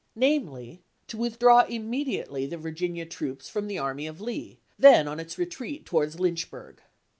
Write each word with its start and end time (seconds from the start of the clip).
namely, 0.15 0.81
to 1.05 1.15
withdraw 1.15 1.61
immediately 1.65 2.47
the 2.47 2.57
Virginia 2.57 3.05
troops 3.05 3.47
from 3.49 3.67
the 3.67 3.77
army 3.77 4.07
of 4.07 4.19
Lee, 4.19 4.57
then 4.79 5.07
on 5.07 5.19
its 5.19 5.37
retreat 5.37 5.85
towards 5.85 6.19
Lynchburg. 6.19 6.81